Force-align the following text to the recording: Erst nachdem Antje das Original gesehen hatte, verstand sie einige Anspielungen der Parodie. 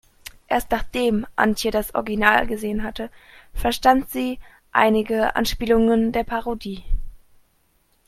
Erst 0.47 0.71
nachdem 0.71 1.27
Antje 1.35 1.69
das 1.69 1.93
Original 1.93 2.47
gesehen 2.47 2.81
hatte, 2.81 3.11
verstand 3.53 4.09
sie 4.09 4.39
einige 4.71 5.35
Anspielungen 5.35 6.11
der 6.11 6.23
Parodie. 6.23 6.83